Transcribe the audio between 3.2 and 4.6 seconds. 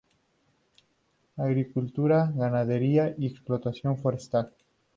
explotación forestal.